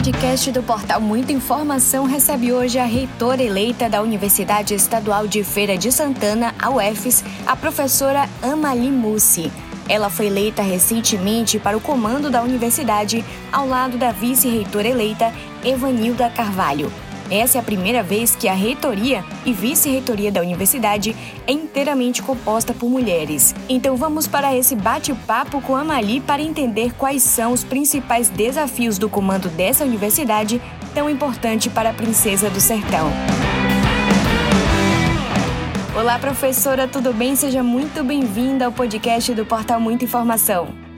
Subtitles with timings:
[0.00, 5.76] podcast do portal Muita Informação recebe hoje a reitora eleita da Universidade Estadual de Feira
[5.76, 9.52] de Santana, a UFES, a professora Amali Mussi.
[9.86, 13.22] Ela foi eleita recentemente para o comando da universidade,
[13.52, 16.90] ao lado da vice-reitora eleita, Evanilda Carvalho.
[17.30, 21.14] Essa é a primeira vez que a reitoria e vice-reitoria da universidade
[21.46, 23.54] é inteiramente composta por mulheres.
[23.68, 28.98] Então vamos para esse bate-papo com a Mali para entender quais são os principais desafios
[28.98, 30.60] do comando dessa universidade
[30.92, 33.08] tão importante para a princesa do sertão.
[35.94, 37.36] Olá, professora, tudo bem?
[37.36, 40.89] Seja muito bem-vinda ao podcast do Portal Muita Informação.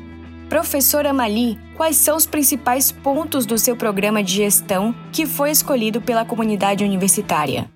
[0.53, 5.99] Professora Mali, quais são os principais pontos do seu programa de gestão que foi escolhido
[5.99, 7.71] pela comunidade universitária?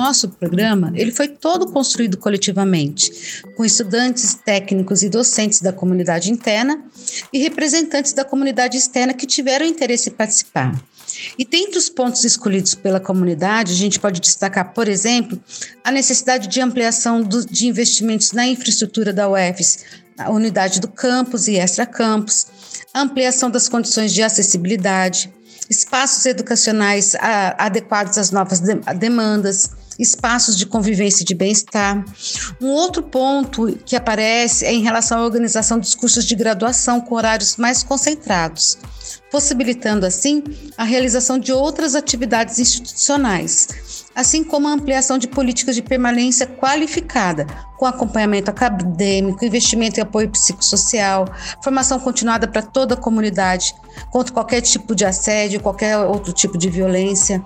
[0.00, 6.82] Nosso programa ele foi todo construído coletivamente, com estudantes, técnicos e docentes da comunidade interna
[7.30, 10.74] e representantes da comunidade externa que tiveram interesse em participar.
[11.38, 15.38] E dentre os pontos escolhidos pela comunidade, a gente pode destacar, por exemplo,
[15.84, 19.84] a necessidade de ampliação do, de investimentos na infraestrutura da UFES,
[20.16, 22.46] a unidade do campus e extra-campus,
[22.94, 25.30] ampliação das condições de acessibilidade,
[25.68, 29.70] espaços educacionais a, adequados às novas de, demandas,
[30.00, 32.04] espaços de convivência e de bem-estar.
[32.60, 37.14] Um outro ponto que aparece é em relação à organização dos cursos de graduação com
[37.14, 38.78] horários mais concentrados
[39.30, 40.42] possibilitando assim
[40.76, 43.68] a realização de outras atividades institucionais,
[44.20, 50.28] assim como a ampliação de políticas de permanência qualificada, com acompanhamento acadêmico, investimento em apoio
[50.28, 51.26] psicossocial,
[51.62, 53.74] formação continuada para toda a comunidade
[54.10, 57.42] contra qualquer tipo de assédio, qualquer outro tipo de violência.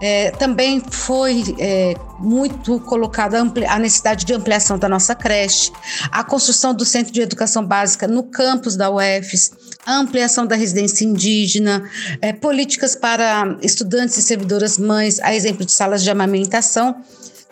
[0.00, 5.70] É, também foi é, muito colocada a necessidade de ampliação da nossa creche,
[6.10, 9.52] a construção do Centro de Educação Básica no campus da UFES,
[9.84, 11.88] a ampliação da residência indígena,
[12.20, 16.96] é, políticas para estudantes e servidoras mães, a exemplo de salas de amamentação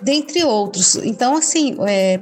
[0.01, 0.97] dentre outros.
[0.97, 2.21] Então, assim, é,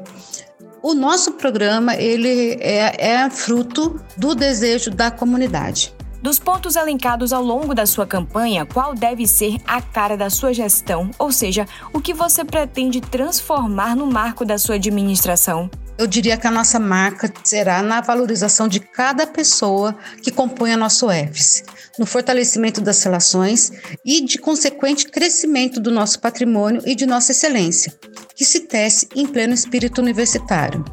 [0.82, 5.94] o nosso programa ele é, é fruto do desejo da comunidade.
[6.22, 10.52] Dos pontos elencados ao longo da sua campanha, qual deve ser a cara da sua
[10.52, 11.10] gestão?
[11.18, 15.70] Ou seja, o que você pretende transformar no marco da sua administração?
[15.96, 20.76] Eu diria que a nossa marca será na valorização de cada pessoa que compõe a
[20.76, 21.64] nosso EFS,
[21.98, 23.72] no fortalecimento das relações
[24.04, 27.94] e de consequente crescimento do nosso patrimônio e de nossa excelência,
[28.36, 30.84] que se tece em pleno espírito universitário.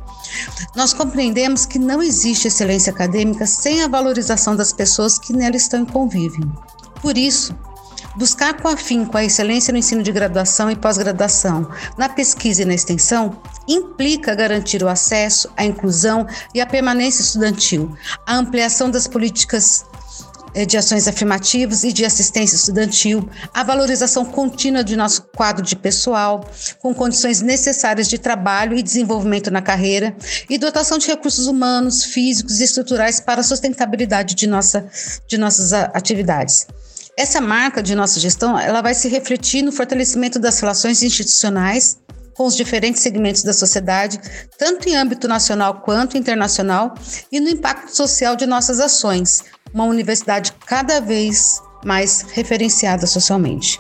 [0.76, 5.82] Nós compreendemos que não existe excelência acadêmica sem a valorização das pessoas que nela estão
[5.82, 6.52] em convívio.
[7.02, 7.56] Por isso,
[8.18, 12.74] Buscar com afinco a excelência no ensino de graduação e pós-graduação, na pesquisa e na
[12.74, 19.86] extensão, implica garantir o acesso, a inclusão e a permanência estudantil, a ampliação das políticas
[20.68, 26.44] de ações afirmativas e de assistência estudantil, a valorização contínua de nosso quadro de pessoal,
[26.80, 30.16] com condições necessárias de trabalho e desenvolvimento na carreira,
[30.50, 34.88] e dotação de recursos humanos, físicos e estruturais para a sustentabilidade de, nossa,
[35.28, 36.68] de nossas atividades.
[37.18, 41.98] Essa marca de nossa gestão, ela vai se refletir no fortalecimento das relações institucionais
[42.38, 44.20] com os diferentes segmentos da sociedade,
[44.60, 46.94] tanto em âmbito nacional quanto internacional,
[47.32, 49.42] e no impacto social de nossas ações,
[49.74, 53.80] uma universidade cada vez mais referenciada socialmente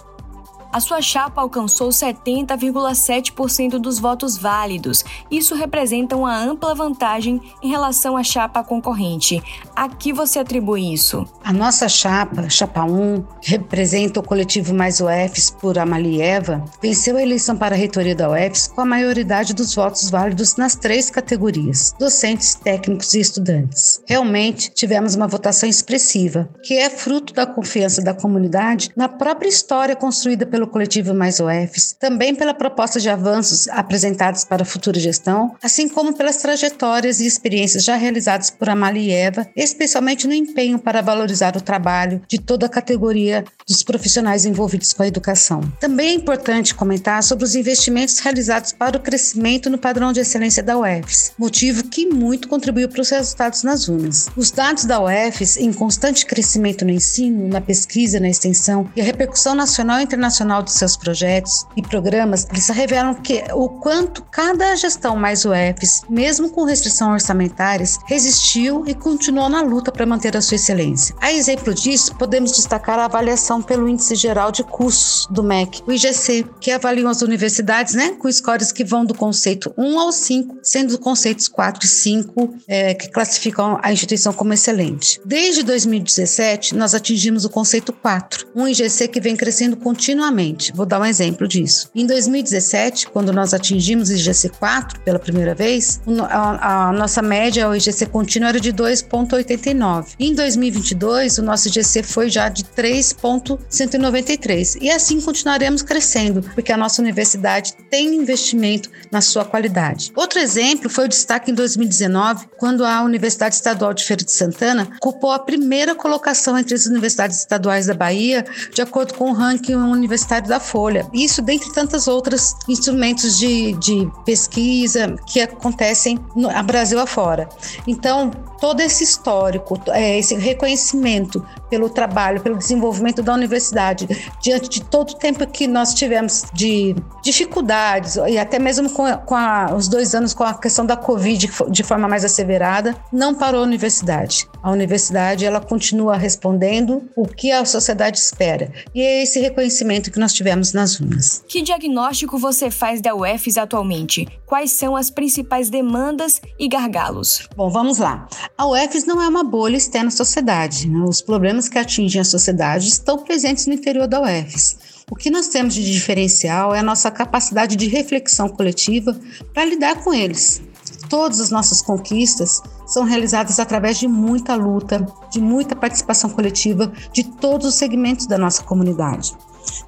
[0.77, 5.03] a sua chapa alcançou 70,7% dos votos válidos.
[5.31, 9.41] Isso representa uma ampla vantagem em relação à chapa concorrente.
[9.75, 11.25] A que você atribui isso?
[11.43, 17.23] A nossa chapa, chapa 1, que representa o coletivo Mais UFs por Amalieva, venceu a
[17.23, 21.95] eleição para a reitoria da UFs com a maioridade dos votos válidos nas três categorias:
[21.97, 23.99] docentes, técnicos e estudantes.
[24.05, 29.95] Realmente tivemos uma votação expressiva, que é fruto da confiança da comunidade na própria história
[29.95, 34.99] construída pelo pelo coletivo Mais UFs, também pela proposta de avanços apresentados para a futura
[34.99, 40.33] gestão, assim como pelas trajetórias e experiências já realizadas por Amalia e Eva, especialmente no
[40.33, 45.61] empenho para valorizar o trabalho de toda a categoria dos profissionais envolvidos com a educação.
[45.79, 50.63] Também é importante comentar sobre os investimentos realizados para o crescimento no padrão de excelência
[50.63, 54.27] da UFs, motivo que muito contribuiu para os resultados nas urnas.
[54.35, 59.03] Os dados da UFs, em constante crescimento no ensino, na pesquisa, na extensão e a
[59.03, 64.23] repercussão nacional e internacional operacional dos seus projetos e programas, eles revelam que o quanto
[64.23, 70.35] cada gestão mais UFs, mesmo com restrições orçamentárias, resistiu e continuou na luta para manter
[70.35, 71.15] a sua excelência.
[71.21, 75.91] A exemplo disso, podemos destacar a avaliação pelo Índice Geral de Cursos do MEC, o
[75.91, 80.59] IGC, que avaliam as universidades né, com scores que vão do conceito 1 ao 5,
[80.63, 85.19] sendo os conceitos 4 e 5 é, que classificam a instituição como excelente.
[85.25, 90.36] Desde 2017, nós atingimos o conceito 4, um IGC que vem crescendo continuamente.
[90.75, 91.89] Vou dar um exemplo disso.
[91.95, 95.99] Em 2017, quando nós atingimos o IGC 4 pela primeira vez,
[96.29, 100.13] a, a nossa média, o IGC contínuo, era de 2,89.
[100.19, 104.77] Em 2022, o nosso IGC foi já de 3,193.
[104.81, 110.11] E assim continuaremos crescendo, porque a nossa universidade tem investimento na sua qualidade.
[110.15, 114.87] Outro exemplo foi o destaque em 2019, quando a Universidade Estadual de Feira de Santana
[115.01, 119.75] ocupou a primeira colocação entre as universidades estaduais da Bahia, de acordo com o ranking
[119.75, 121.07] universitário da Folha.
[121.13, 127.47] Isso dentre tantas outras instrumentos de, de pesquisa que acontecem no Brasil afora.
[127.87, 128.29] Então,
[128.59, 134.07] todo esse histórico, é, esse reconhecimento pelo trabalho, pelo desenvolvimento da universidade,
[134.41, 139.17] diante de todo o tempo que nós tivemos de dificuldades, e até mesmo com, a,
[139.17, 143.33] com a, os dois anos com a questão da Covid de forma mais asseverada, não
[143.33, 144.47] parou a universidade.
[144.61, 148.71] A universidade ela continua respondendo o que a sociedade espera.
[148.93, 151.43] E é esse reconhecimento que nós tivemos nas urnas.
[151.47, 154.27] Que diagnóstico você faz da UFES atualmente?
[154.45, 157.47] Quais são as principais demandas e gargalos?
[157.55, 158.27] Bom, vamos lá.
[158.57, 160.89] A UFES não é uma bolha externa à sociedade.
[160.89, 160.99] Né?
[161.07, 164.77] Os problemas que atingem a sociedade estão presentes no interior da UFES.
[165.09, 169.17] O que nós temos de diferencial é a nossa capacidade de reflexão coletiva
[169.53, 170.61] para lidar com eles.
[171.09, 177.23] Todas as nossas conquistas são realizadas através de muita luta, de muita participação coletiva de
[177.23, 179.33] todos os segmentos da nossa comunidade.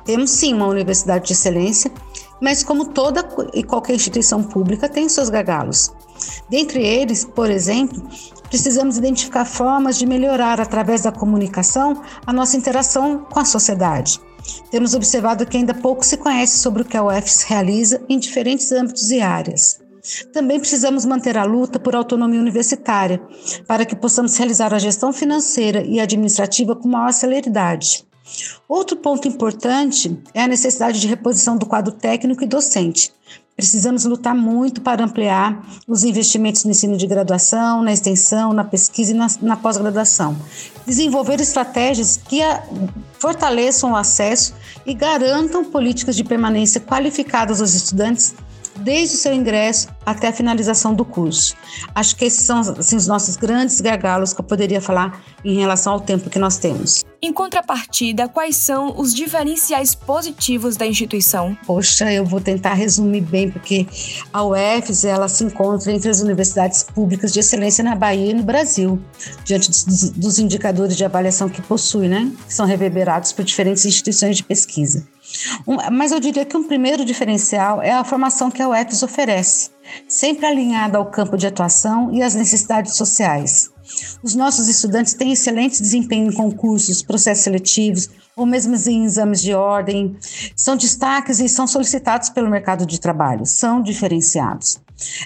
[0.06, 1.92] Temos sim uma universidade de excelência,
[2.42, 5.92] mas como toda e qualquer instituição pública tem seus gargalos.
[6.50, 8.01] Dentre eles, por exemplo,
[8.50, 14.19] precisamos identificar formas de melhorar através da comunicação a nossa interação com a sociedade.
[14.72, 18.72] Temos observado que ainda pouco se conhece sobre o que a UFS realiza em diferentes
[18.72, 19.80] âmbitos e áreas.
[20.34, 23.22] Também precisamos manter a luta por autonomia universitária,
[23.68, 28.07] para que possamos realizar a gestão financeira e administrativa com maior celeridade.
[28.68, 33.12] Outro ponto importante é a necessidade de reposição do quadro técnico e docente.
[33.60, 39.12] Precisamos lutar muito para ampliar os investimentos no ensino de graduação, na extensão, na pesquisa
[39.12, 40.34] e na, na pós-graduação.
[40.88, 42.64] Desenvolver estratégias que a,
[43.20, 48.34] fortaleçam o acesso e garantam políticas de permanência qualificadas aos estudantes
[48.80, 51.56] desde o seu ingresso até a finalização do curso.
[51.94, 55.94] Acho que esses são assim, os nossos grandes gargalos que eu poderia falar em relação
[55.94, 57.04] ao tempo que nós temos.
[57.22, 61.58] Em contrapartida, quais são os diferenciais positivos da instituição?
[61.66, 63.86] Poxa, eu vou tentar resumir bem, porque
[64.31, 68.44] a UFES ela se encontra entre as universidades públicas de excelência na Bahia e no
[68.44, 69.02] Brasil,
[69.44, 72.32] diante dos, dos indicadores de avaliação que possui, né?
[72.48, 75.06] Que são reverberados por diferentes instituições de pesquisa.
[75.68, 79.69] Um, mas eu diria que um primeiro diferencial é a formação que a UFES oferece,
[80.07, 83.69] sempre alinhada ao campo de atuação e às necessidades sociais.
[84.21, 89.53] Os nossos estudantes têm excelente desempenho em concursos, processos seletivos ou mesmo em exames de
[89.53, 90.18] ordem.
[90.56, 94.80] São destaques e são solicitados pelo mercado de trabalho, são diferenciados.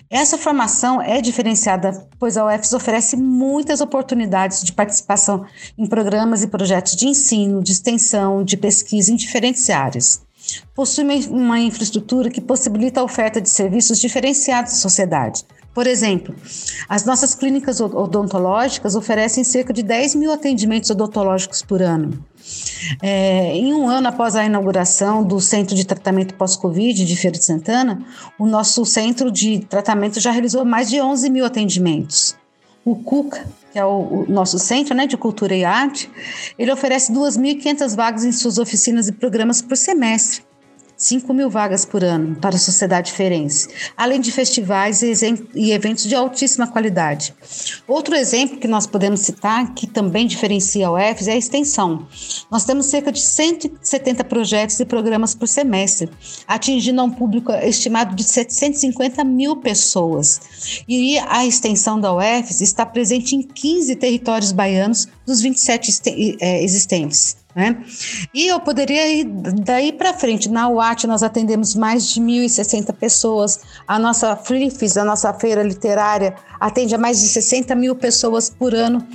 [0.10, 5.46] Essa formação é diferenciada, pois a UFES oferece muitas oportunidades de participação
[5.78, 10.22] em programas e projetos de ensino, de extensão, de pesquisa em diferentes áreas.
[10.75, 16.36] Possui uma infraestrutura que possibilita a oferta de serviços diferenciados à sociedade, por exemplo,
[16.88, 22.24] as nossas clínicas odontológicas oferecem cerca de 10 mil atendimentos odontológicos por ano.
[23.01, 27.46] É, em um ano após a inauguração do Centro de Tratamento Pós-Covid de Feira de
[27.46, 28.06] Santana,
[28.38, 32.36] o nosso centro de tratamento já realizou mais de 11 mil atendimentos.
[32.86, 36.12] O CUCA, que é o, o nosso centro né, de cultura e arte,
[36.60, 40.44] ele oferece 2.500 vagas em suas oficinas e programas por semestre.
[41.03, 43.67] 5 mil vagas por ano para a sociedade ferense,
[43.98, 47.33] além de festivais e eventos de altíssima qualidade.
[47.88, 52.07] Outro exemplo que nós podemos citar, que também diferencia a UFES, é a extensão.
[52.50, 56.10] Nós temos cerca de 170 projetos e programas por semestre,
[56.48, 60.83] atingindo um público estimado de 750 mil pessoas.
[60.88, 67.43] E a extensão da UFES está presente em 15 territórios baianos dos 27 é, existentes.
[67.55, 67.83] Né?
[68.33, 70.50] E eu poderia ir daí para frente.
[70.50, 73.60] Na UAT nós atendemos mais de 1.060 pessoas.
[73.88, 78.74] A nossa FLIFES, a nossa feira literária, atende a mais de 60 mil pessoas por
[78.74, 79.05] ano.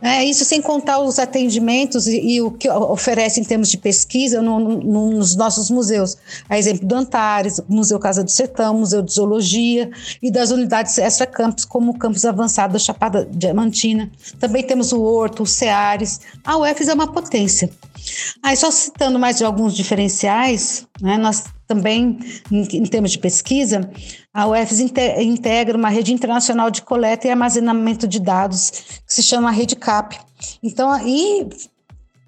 [0.00, 4.40] É, isso sem contar os atendimentos e, e, o que oferece em termos de pesquisa
[4.42, 6.16] no, no, nos nossos museus.
[6.48, 9.90] A exemplo do Antares, Museu Casa do Sertão, Museu de Zoologia
[10.22, 14.10] e das unidades extra-campus, como o campus avançado da Chapada Diamantina.
[14.40, 16.20] Também temos o Horto, o Ceares.
[16.42, 17.70] A UFES é uma potência.
[18.42, 22.18] Aí, só citando mais de alguns diferenciais, né, nós também,
[22.50, 23.90] em, em, termos de pesquisa,
[24.32, 28.70] a UFES integra uma rede internacional de coleta e armazenamento de dados,
[29.06, 30.18] que se chama Rede CAP.
[30.62, 31.48] Então, aí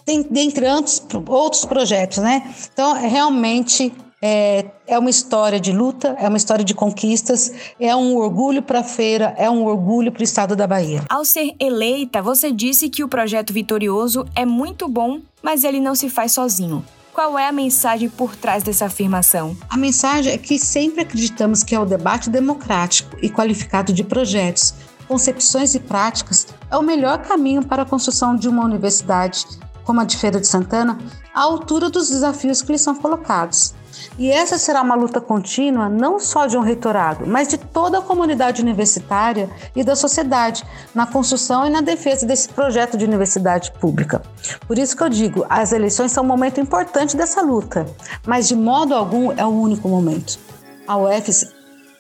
[0.05, 2.53] tem, dentre outros, outros projetos, né?
[2.73, 7.95] Então, é realmente é, é uma história de luta, é uma história de conquistas, é
[7.95, 11.05] um orgulho para a feira, é um orgulho para o estado da Bahia.
[11.09, 15.95] Ao ser eleita, você disse que o projeto Vitorioso é muito bom, mas ele não
[15.95, 16.85] se faz sozinho.
[17.13, 19.57] Qual é a mensagem por trás dessa afirmação?
[19.69, 24.75] A mensagem é que sempre acreditamos que é o debate democrático e qualificado de projetos,
[25.09, 29.47] concepções e práticas é o melhor caminho para a construção de uma universidade
[29.89, 30.99] como a de Feira de Santana,
[31.35, 33.75] à altura dos desafios que lhes são colocados.
[34.19, 38.03] E essa será uma luta contínua não só de um reitorado, mas de toda a
[38.03, 40.65] comunidade universitária e da sociedade
[40.95, 44.23] na construção e na defesa desse projeto de universidade pública.
[44.67, 47.87] Por isso que eu digo, as eleições são um momento importante dessa luta,
[48.27, 50.39] mas de modo algum é o único momento.
[50.87, 51.58] A UFES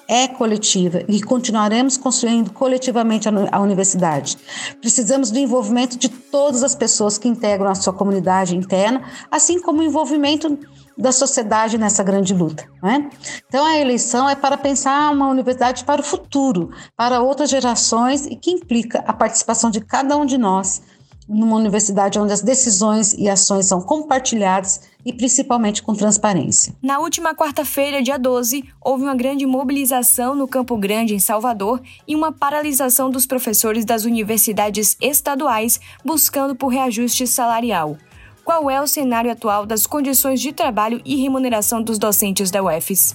[0.08, 4.38] é coletiva e continuaremos construindo coletivamente a universidade.
[4.80, 9.80] Precisamos do envolvimento de todas as pessoas que integram a sua comunidade interna, assim como
[9.80, 10.58] o envolvimento
[10.96, 12.66] da sociedade nessa grande luta.
[12.82, 13.08] Né?
[13.46, 18.34] Então, a eleição é para pensar uma universidade para o futuro, para outras gerações e
[18.34, 20.82] que implica a participação de cada um de nós
[21.28, 26.74] numa universidade onde as decisões e ações são compartilhadas e principalmente com transparência.
[26.82, 32.14] Na última quarta-feira, dia 12, houve uma grande mobilização no Campo Grande, em Salvador, e
[32.14, 37.96] uma paralisação dos professores das universidades estaduais buscando por reajuste salarial
[38.44, 43.14] qual é o cenário atual das condições de trabalho e remuneração dos docentes da UFES?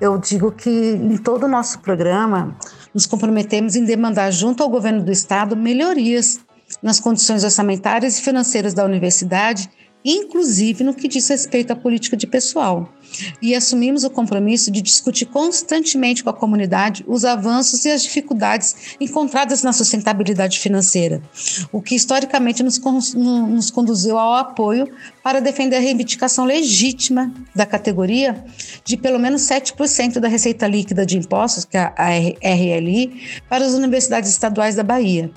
[0.00, 2.56] Eu digo que em todo o nosso programa
[2.94, 6.40] nos comprometemos em demandar junto ao governo do estado melhorias
[6.82, 9.68] nas condições orçamentárias e financeiras da universidade
[10.04, 12.92] inclusive no que diz respeito à política de pessoal.
[13.40, 18.96] E assumimos o compromisso de discutir constantemente com a comunidade os avanços e as dificuldades
[19.00, 21.22] encontradas na sustentabilidade financeira,
[21.70, 22.78] o que historicamente nos,
[23.14, 24.88] nos conduziu ao apoio
[25.22, 28.44] para defender a reivindicação legítima da categoria
[28.84, 33.72] de pelo menos 7% da receita líquida de impostos, que é a RLI, para as
[33.72, 35.30] universidades estaduais da Bahia.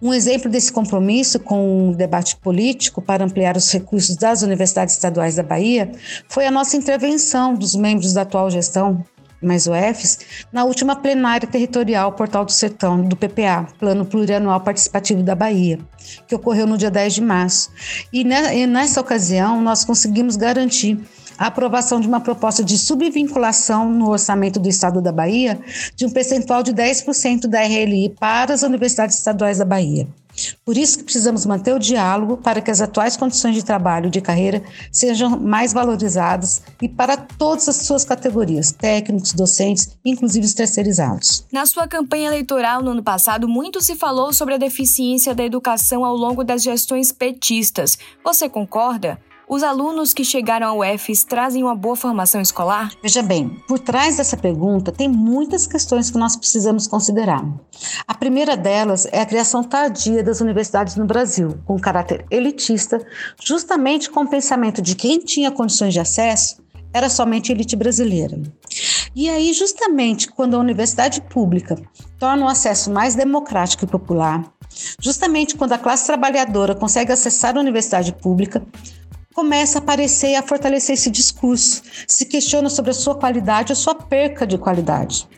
[0.00, 5.36] Um exemplo desse compromisso com o debate político para ampliar os recursos das universidades estaduais
[5.36, 5.90] da Bahia
[6.28, 9.04] foi a nossa intervenção dos membros da atual gestão,
[9.42, 10.18] mais UFs,
[10.52, 15.78] na última plenária territorial Portal do Sertão, do PPA, Plano Plurianual Participativo da Bahia,
[16.26, 17.70] que ocorreu no dia 10 de março.
[18.12, 20.98] E nessa ocasião, nós conseguimos garantir
[21.38, 25.58] a aprovação de uma proposta de subvinculação no orçamento do Estado da Bahia
[25.94, 30.06] de um percentual de 10% da RLI para as universidades estaduais da Bahia.
[30.64, 34.10] Por isso que precisamos manter o diálogo para que as atuais condições de trabalho e
[34.10, 34.62] de carreira
[34.92, 41.46] sejam mais valorizadas e para todas as suas categorias, técnicos, docentes, inclusive os terceirizados.
[41.50, 46.04] Na sua campanha eleitoral no ano passado, muito se falou sobre a deficiência da educação
[46.04, 47.98] ao longo das gestões petistas.
[48.22, 49.18] Você concorda?
[49.48, 52.90] Os alunos que chegaram ao UFES trazem uma boa formação escolar?
[53.00, 57.44] Veja bem, por trás dessa pergunta tem muitas questões que nós precisamos considerar.
[58.08, 63.00] A primeira delas é a criação tardia das universidades no Brasil, com caráter elitista,
[63.40, 66.60] justamente com o pensamento de que quem tinha condições de acesso
[66.92, 68.40] era somente elite brasileira.
[69.14, 71.80] E aí, justamente quando a universidade pública
[72.18, 74.42] torna o acesso mais democrático e popular,
[75.00, 78.66] justamente quando a classe trabalhadora consegue acessar a universidade pública,
[79.36, 83.76] começa a aparecer e a fortalecer esse discurso, se questiona sobre a sua qualidade ou
[83.76, 85.28] sua perca de qualidade.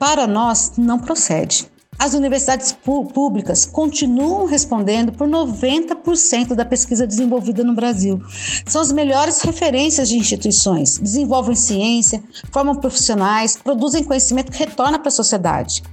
[0.00, 1.70] Para nós, não procede.
[1.96, 2.72] As universidades
[3.14, 8.20] públicas continuam respondendo por 90% da pesquisa desenvolvida no Brasil.
[8.66, 12.20] São as melhores referências de instituições, desenvolvem ciência,
[12.50, 15.84] formam profissionais, produzem conhecimento que retorna para a sociedade.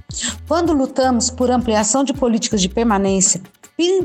[0.48, 3.40] Quando lutamos por ampliação de políticas de permanência,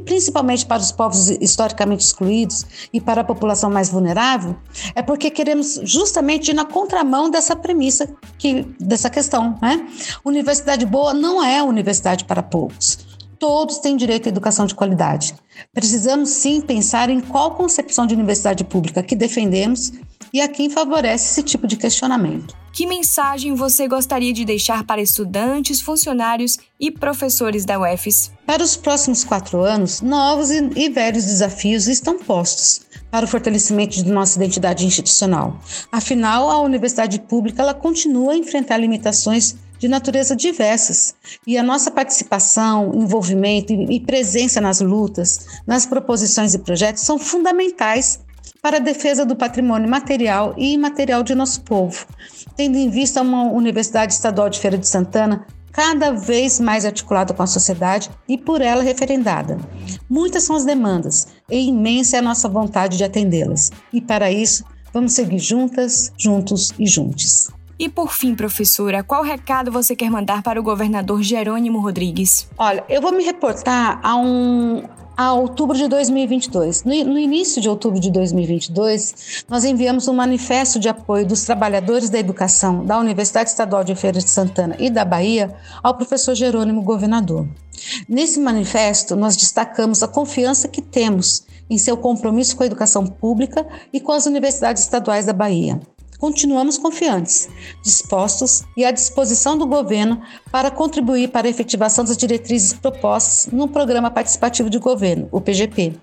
[0.03, 4.55] principalmente para os povos historicamente excluídos e para a população mais vulnerável,
[4.93, 9.57] é porque queremos justamente ir na contramão dessa premissa, que, dessa questão.
[9.61, 9.87] Né?
[10.23, 12.99] Universidade boa não é universidade para poucos.
[13.37, 15.35] Todos têm direito à educação de qualidade.
[15.73, 19.91] Precisamos sim pensar em qual concepção de universidade pública que defendemos
[20.33, 22.64] e a quem favorece esse tipo de questionamento.
[22.75, 28.33] Que mensagem você gostaria de deixar para estudantes, funcionários e professores da UFES?
[28.45, 34.11] Para os próximos quatro anos, novos e velhos desafios estão postos para o fortalecimento de
[34.11, 35.57] nossa identidade institucional.
[35.89, 41.15] Afinal, a universidade pública ela continua a enfrentar limitações de natureza diversas
[41.47, 48.19] e a nossa participação, envolvimento e presença nas lutas, nas proposições e projetos são fundamentais
[48.61, 52.05] para a defesa do patrimônio material e imaterial de nosso povo,
[52.55, 57.43] tendo em vista uma Universidade Estadual de Feira de Santana cada vez mais articulada com
[57.43, 59.57] a sociedade e por ela referendada.
[60.09, 63.73] Muitas são as demandas e imensa é a nossa vontade de atendê-las.
[63.91, 67.49] E para isso, vamos seguir juntas, juntos e juntos.
[67.77, 72.47] E por fim, professora, qual recado você quer mandar para o governador Jerônimo Rodrigues?
[72.57, 74.81] Olha, eu vou me reportar a um
[75.15, 76.83] a outubro de 2022.
[76.83, 82.09] No, no, início de outubro de 2022, nós enviamos um manifesto de apoio dos trabalhadores
[82.09, 86.81] da educação da Universidade Estadual de Feira de Santana e da Bahia ao professor Jerônimo
[86.81, 87.47] Governador.
[88.09, 93.65] Nesse manifesto, nós destacamos a confiança que temos em seu compromisso com a educação pública
[93.91, 95.79] e com as universidades estaduais da Bahia
[96.25, 97.47] continuamos confiantes,
[97.83, 100.19] dispostos e à disposição do governo
[100.51, 105.93] para contribuir para a efetivação das diretrizes propostas no Programa Participativo de Governo, o PGP,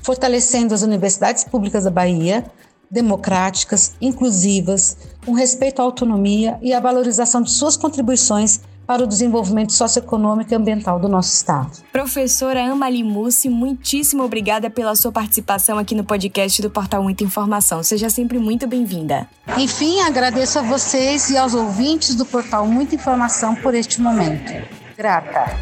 [0.00, 2.50] fortalecendo as universidades públicas da Bahia,
[2.90, 9.72] democráticas, inclusivas, com respeito à autonomia e à valorização de suas contribuições para o desenvolvimento
[9.72, 11.70] socioeconômico e ambiental do nosso Estado.
[11.92, 17.82] Professora Amali Mussi, muitíssimo obrigada pela sua participação aqui no podcast do Portal Muita Informação.
[17.82, 19.28] Seja sempre muito bem-vinda.
[19.58, 24.52] Enfim, agradeço a vocês e aos ouvintes do Portal Muita Informação por este momento.
[24.96, 25.56] Grata.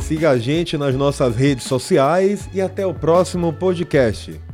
[0.00, 4.49] Siga a gente nas nossas redes sociais e até o próximo podcast.